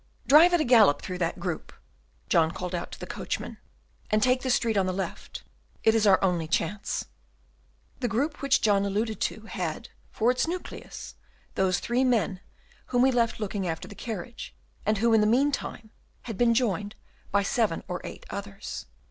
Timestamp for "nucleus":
10.47-11.13